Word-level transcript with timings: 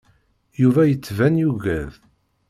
Yuba 0.61 0.81
yettban 0.85 1.35
yugad. 1.41 1.93